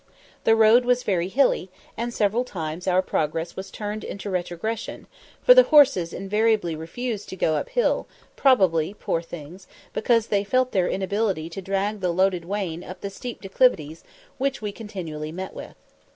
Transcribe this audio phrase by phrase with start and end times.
[0.45, 5.05] The road was very hilly, and several times our progress was turned into retrogression,
[5.43, 9.67] for the horses invariably refused to go up hill, probably, poor things!
[9.93, 14.03] because they felt their inability to drag the loaded wain up the steep declivities
[14.39, 15.75] which we continually met with.